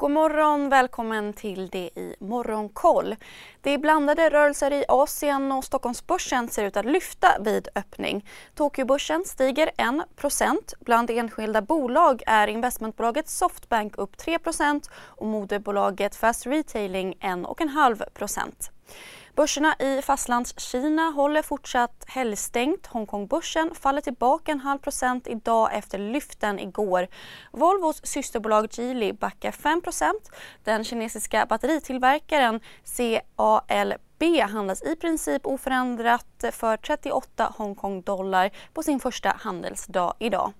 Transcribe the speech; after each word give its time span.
God 0.00 0.10
morgon, 0.10 0.68
välkommen 0.68 1.32
till 1.32 1.68
det 1.68 1.90
i 1.94 2.16
Morgonkoll. 2.20 3.16
Det 3.60 3.70
är 3.70 3.78
blandade 3.78 4.30
rörelser 4.30 4.72
i 4.72 4.84
Asien 4.88 5.52
och 5.52 5.64
Stockholmsbörsen 5.64 6.48
ser 6.48 6.64
ut 6.64 6.76
att 6.76 6.84
lyfta 6.84 7.28
vid 7.40 7.68
öppning. 7.74 8.26
Tokyobörsen 8.54 9.24
stiger 9.26 9.66
1 9.66 10.74
Bland 10.80 11.10
enskilda 11.10 11.62
bolag 11.62 12.22
är 12.26 12.46
investmentbolaget 12.46 13.28
Softbank 13.28 13.98
upp 13.98 14.16
3% 14.16 14.90
och 14.94 15.26
moderbolaget 15.26 16.16
Fast 16.16 16.46
Retailing 16.46 17.14
1,5 17.20 18.04
Börserna 19.38 19.74
i 19.78 20.02
Fastlandskina 20.02 21.02
håller 21.02 21.42
fortsatt 21.42 22.04
helgstängt. 22.06 22.86
Hongkongbörsen 22.86 23.74
faller 23.74 24.00
tillbaka 24.00 24.52
en 24.52 24.60
halv 24.60 24.78
procent 24.78 25.26
idag 25.26 25.70
efter 25.74 25.98
lyften 25.98 26.58
igår. 26.58 27.06
Volvos 27.52 28.00
systerbolag 28.06 28.68
Geely 28.70 29.12
backar 29.12 29.50
5% 29.50 30.12
Den 30.64 30.84
kinesiska 30.84 31.46
batteritillverkaren 31.46 32.60
CALB 32.96 34.40
handlas 34.50 34.82
i 34.82 34.96
princip 34.96 35.46
oförändrat 35.46 36.44
för 36.52 36.76
38 36.76 37.52
Hongkong-dollar 37.56 38.50
på 38.74 38.82
sin 38.82 39.00
första 39.00 39.36
handelsdag 39.38 40.14
idag. 40.18 40.52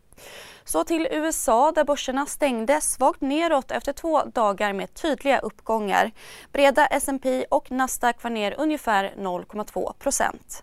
Så 0.64 0.84
till 0.84 1.08
USA 1.10 1.72
där 1.72 1.84
börserna 1.84 2.27
stängde 2.27 2.80
svagt 2.80 3.20
neråt 3.20 3.70
efter 3.70 3.92
två 3.92 4.22
dagar 4.22 4.72
med 4.72 4.94
tydliga 4.94 5.38
uppgångar. 5.38 6.12
Breda 6.52 6.86
S&P 6.86 7.44
och 7.50 7.70
Nasdaq 7.70 8.22
var 8.22 8.30
ner 8.30 8.54
ungefär 8.58 9.14
0,2% 9.16 10.62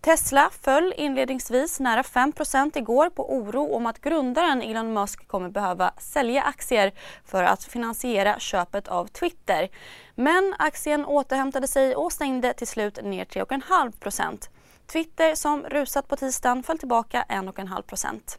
Tesla 0.00 0.50
föll 0.62 0.94
inledningsvis 0.96 1.80
nära 1.80 2.02
5% 2.02 2.78
igår 2.78 3.10
på 3.10 3.34
oro 3.34 3.74
om 3.74 3.86
att 3.86 4.00
grundaren 4.00 4.62
Elon 4.62 4.92
Musk 4.92 5.28
kommer 5.28 5.48
behöva 5.48 5.92
sälja 5.98 6.42
aktier 6.42 6.92
för 7.24 7.42
att 7.42 7.64
finansiera 7.64 8.38
köpet 8.38 8.88
av 8.88 9.06
Twitter. 9.06 9.68
Men 10.14 10.54
aktien 10.58 11.04
återhämtade 11.04 11.68
sig 11.68 11.96
och 11.96 12.12
stängde 12.12 12.54
till 12.54 12.66
slut 12.66 13.02
ner 13.02 13.24
3,5% 13.24 14.48
Twitter 14.86 15.34
som 15.34 15.62
rusat 15.62 16.08
på 16.08 16.16
tisdagen 16.16 16.62
föll 16.62 16.78
tillbaka 16.78 17.24
1,5 17.28 18.38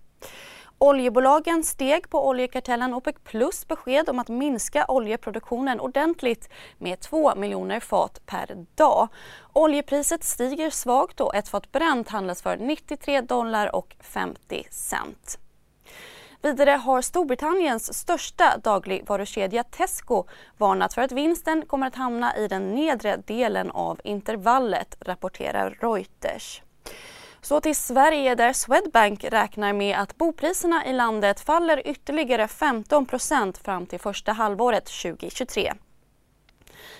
Oljebolagen 0.77 1.63
steg 1.63 2.09
på 2.09 2.27
oljekartellen 2.27 2.93
OPEC 2.93 3.15
plus 3.23 3.67
besked 3.67 4.09
om 4.09 4.19
att 4.19 4.29
minska 4.29 4.85
oljeproduktionen 4.87 5.79
ordentligt 5.79 6.49
med 6.77 6.99
2 6.99 7.35
miljoner 7.35 7.79
fat 7.79 8.21
per 8.25 8.65
dag. 8.75 9.07
Oljepriset 9.53 10.23
stiger 10.23 10.69
svagt 10.69 11.21
och 11.21 11.35
ett 11.35 11.47
fat 11.47 11.71
bränt 11.71 12.09
handlas 12.09 12.41
för 12.41 12.57
93 12.57 13.21
dollar 13.21 13.75
och 13.75 13.95
50 13.99 14.67
cent. 14.71 15.39
Vidare 16.41 16.71
har 16.71 17.01
Storbritanniens 17.01 17.93
största 17.99 18.57
dagligvarukedja 18.57 19.63
Tesco 19.63 20.23
varnat 20.57 20.93
för 20.93 21.01
att 21.01 21.11
vinsten 21.11 21.65
kommer 21.65 21.87
att 21.87 21.95
hamna 21.95 22.37
i 22.37 22.47
den 22.47 22.75
nedre 22.75 23.17
delen 23.17 23.71
av 23.71 24.01
intervallet, 24.03 24.97
rapporterar 24.99 25.77
Reuters. 25.81 26.61
Så 27.45 27.61
till 27.61 27.75
Sverige 27.75 28.35
där 28.35 28.53
Swedbank 28.53 29.23
räknar 29.23 29.73
med 29.73 29.99
att 29.99 30.17
bopriserna 30.17 30.85
i 30.85 30.93
landet 30.93 31.39
faller 31.39 31.87
ytterligare 31.87 32.47
15 32.47 33.05
procent 33.05 33.57
fram 33.57 33.85
till 33.85 33.99
första 33.99 34.31
halvåret 34.31 34.85
2023. 34.85 35.73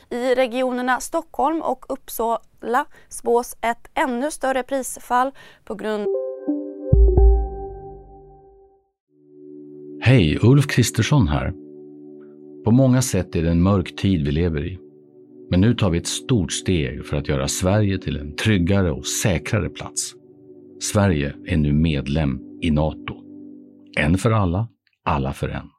I 0.09 0.35
regionerna 0.35 0.99
Stockholm 0.99 1.61
och 1.61 1.85
Uppsala 1.89 2.85
spås 3.09 3.57
ett 3.61 3.89
ännu 3.93 4.31
större 4.31 4.63
prisfall 4.63 5.31
på 5.63 5.75
grund 5.75 6.07
Hej, 10.01 10.39
Ulf 10.41 10.67
Kristersson 10.67 11.27
här. 11.27 11.53
På 12.65 12.71
många 12.71 13.01
sätt 13.01 13.35
är 13.35 13.43
det 13.43 13.49
en 13.49 13.63
mörk 13.63 13.95
tid 13.95 14.25
vi 14.25 14.31
lever 14.31 14.67
i. 14.67 14.79
Men 15.49 15.61
nu 15.61 15.73
tar 15.73 15.89
vi 15.89 15.97
ett 15.97 16.07
stort 16.07 16.51
steg 16.51 17.05
för 17.05 17.17
att 17.17 17.27
göra 17.27 17.47
Sverige 17.47 17.97
till 17.97 18.17
en 18.17 18.35
tryggare 18.35 18.91
och 18.91 19.07
säkrare 19.07 19.69
plats. 19.69 20.15
Sverige 20.79 21.35
är 21.45 21.57
nu 21.57 21.73
medlem 21.73 22.39
i 22.61 22.71
Nato. 22.71 23.15
En 23.97 24.17
för 24.17 24.31
alla, 24.31 24.67
alla 25.05 25.33
för 25.33 25.49
en. 25.49 25.69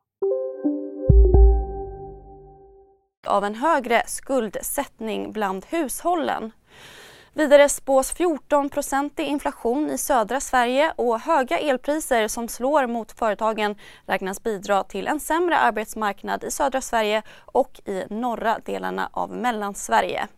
Av 3.26 3.44
en 3.44 3.54
högre 3.54 4.02
skuldsättning 4.06 5.32
bland 5.32 5.66
hushållen. 5.70 6.52
Vidare 7.34 7.68
spås 7.68 8.14
14% 8.14 9.20
i 9.20 9.22
inflation 9.22 9.90
i 9.90 9.98
södra 9.98 10.40
Sverige 10.40 10.92
och 10.96 11.20
höga 11.20 11.58
elpriser 11.58 12.28
som 12.28 12.48
slår 12.48 12.86
mot 12.86 13.12
företagen 13.12 13.74
räknas 14.06 14.42
bidra 14.42 14.82
till 14.82 15.06
en 15.06 15.20
sämre 15.20 15.58
arbetsmarknad 15.58 16.44
i 16.44 16.50
södra 16.50 16.80
Sverige 16.80 17.22
och 17.44 17.80
i 17.84 18.04
norra 18.10 18.58
delarna 18.64 19.08
av 19.12 19.30
Mellansverige. 19.30 20.28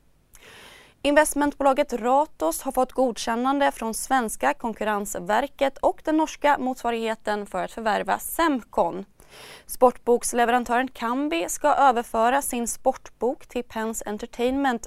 Investmentbolaget 1.02 1.92
Ratos 1.92 2.62
har 2.62 2.72
fått 2.72 2.92
godkännande 2.92 3.72
från 3.72 3.94
svenska 3.94 4.54
Konkurrensverket 4.54 5.78
och 5.78 6.00
den 6.04 6.16
norska 6.16 6.58
motsvarigheten 6.58 7.46
för 7.46 7.64
att 7.64 7.72
förvärva 7.72 8.18
Semcon. 8.18 9.04
Sportboksleverantören 9.66 10.88
Kambi 10.88 11.48
ska 11.48 11.74
överföra 11.74 12.42
sin 12.42 12.68
sportbok 12.68 13.46
till 13.46 13.64
Pens 13.64 14.02
Entertainment 14.06 14.86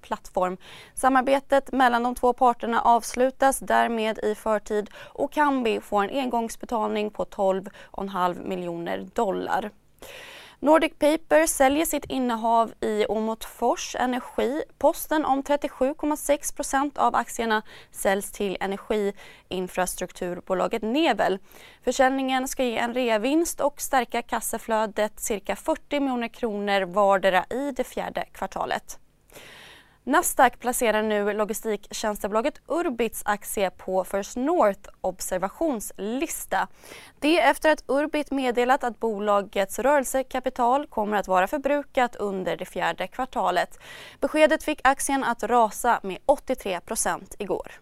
plattform. 0.00 0.56
Samarbetet 0.94 1.72
mellan 1.72 2.02
de 2.02 2.14
två 2.14 2.32
parterna 2.32 2.80
avslutas 2.80 3.58
därmed 3.58 4.18
i 4.18 4.34
förtid 4.34 4.90
och 4.96 5.32
Kambi 5.32 5.80
får 5.80 6.04
en 6.04 6.18
engångsbetalning 6.18 7.10
på 7.10 7.24
12,5 7.24 8.48
miljoner 8.48 9.08
dollar. 9.14 9.70
Nordic 10.60 10.92
Paper 10.98 11.46
säljer 11.46 11.84
sitt 11.84 12.04
innehav 12.04 12.72
i 12.80 13.06
Åmotfors 13.06 13.96
Energi. 13.98 14.62
Posten 14.78 15.24
om 15.24 15.42
37,6 15.42 16.56
procent 16.56 16.98
av 16.98 17.14
aktierna 17.14 17.62
säljs 17.90 18.32
till 18.32 18.56
energiinfrastrukturbolaget 18.60 20.82
Nevel. 20.82 21.38
Försäljningen 21.84 22.48
ska 22.48 22.64
ge 22.64 22.78
en 22.78 22.94
reavinst 22.94 23.60
och 23.60 23.80
stärka 23.80 24.22
kassaflödet 24.22 25.20
cirka 25.20 25.56
40 25.56 26.00
miljoner 26.00 26.28
kronor 26.28 26.80
vardera 26.80 27.44
i 27.50 27.72
det 27.76 27.84
fjärde 27.84 28.24
kvartalet. 28.32 28.98
Nasdaq 30.08 30.58
placerar 30.58 31.02
nu 31.02 31.32
logistiktjänstebolaget 31.32 32.60
Urbits 32.66 33.22
aktie 33.24 33.70
på 33.70 34.04
First 34.04 34.36
North 34.36 34.90
observationslista. 35.00 36.68
Det 37.18 37.40
efter 37.40 37.72
att 37.72 37.84
Urbit 37.86 38.30
meddelat 38.30 38.84
att 38.84 39.00
bolagets 39.00 39.78
rörelsekapital 39.78 40.86
kommer 40.86 41.16
att 41.16 41.28
vara 41.28 41.46
förbrukat 41.46 42.16
under 42.16 42.56
det 42.56 42.64
fjärde 42.64 43.06
kvartalet. 43.06 43.78
Beskedet 44.20 44.62
fick 44.62 44.80
aktien 44.84 45.24
att 45.24 45.42
rasa 45.42 46.00
med 46.02 46.18
83% 46.26 47.34
igår. 47.38 47.72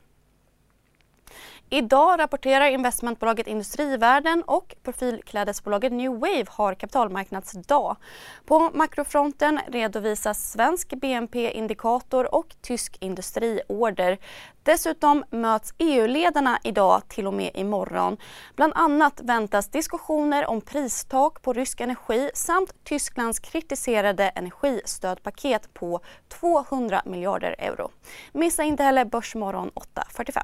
Idag 1.71 2.19
rapporterar 2.19 2.66
investmentbolaget 2.69 3.47
Industrivärden 3.47 4.43
och 4.43 4.75
profilklädesbolaget 4.82 5.93
New 5.93 6.12
Wave 6.12 6.44
har 6.49 6.75
kapitalmarknadsdag. 6.75 7.97
På 8.44 8.71
makrofronten 8.75 9.60
redovisas 9.69 10.53
svensk 10.53 10.88
BNP-indikator 10.88 12.34
och 12.34 12.47
tysk 12.62 12.97
industriorder. 13.00 14.19
Dessutom 14.62 15.25
möts 15.31 15.75
EU-ledarna 15.78 16.59
idag 16.65 17.03
till 17.09 17.27
och 17.27 17.34
med 17.34 17.50
imorgon. 17.54 18.16
Bland 18.56 18.72
annat 18.77 19.21
väntas 19.25 19.69
diskussioner 19.69 20.47
om 20.47 20.60
pristak 20.60 21.43
på 21.43 21.53
rysk 21.53 21.81
energi 21.81 22.31
samt 22.34 22.84
Tysklands 22.84 23.38
kritiserade 23.38 24.28
energistödpaket 24.28 25.75
på 25.75 26.00
200 26.28 27.03
miljarder 27.04 27.54
euro. 27.59 27.91
Missa 28.33 28.62
inte 28.62 28.83
heller 28.83 29.04
Börsmorgon 29.04 29.71
8.45. 29.71 30.43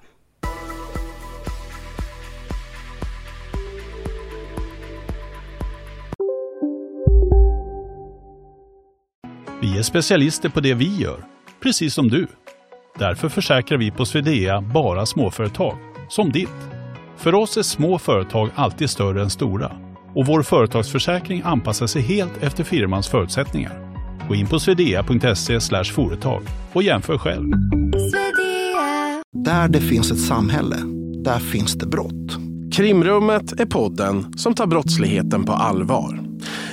Vi 9.72 9.78
är 9.78 9.82
specialister 9.82 10.48
på 10.48 10.60
det 10.60 10.74
vi 10.74 10.96
gör, 10.96 11.24
precis 11.62 11.94
som 11.94 12.08
du. 12.08 12.26
Därför 12.98 13.28
försäkrar 13.28 13.78
vi 13.78 13.90
på 13.90 14.04
Swedea 14.04 14.60
bara 14.60 15.06
småföretag, 15.06 15.76
som 16.08 16.32
ditt. 16.32 16.70
För 17.16 17.34
oss 17.34 17.56
är 17.56 17.62
små 17.62 17.98
företag 17.98 18.50
alltid 18.54 18.90
större 18.90 19.22
än 19.22 19.30
stora 19.30 19.72
och 20.14 20.26
vår 20.26 20.42
företagsförsäkring 20.42 21.42
anpassar 21.44 21.86
sig 21.86 22.02
helt 22.02 22.42
efter 22.42 22.64
firmans 22.64 23.08
förutsättningar. 23.08 23.94
Gå 24.28 24.34
in 24.34 24.46
på 24.46 24.58
swedea.se 24.58 25.60
företag 25.84 26.42
och 26.72 26.82
jämför 26.82 27.18
själv. 27.18 27.52
Där 29.32 29.68
det 29.68 29.80
finns 29.80 30.10
ett 30.10 30.20
samhälle, 30.20 30.76
där 31.24 31.38
finns 31.38 31.72
det 31.72 31.86
brott. 31.86 32.38
Krimrummet 32.72 33.60
är 33.60 33.66
podden 33.66 34.38
som 34.38 34.54
tar 34.54 34.66
brottsligheten 34.66 35.44
på 35.44 35.52
allvar. 35.52 36.31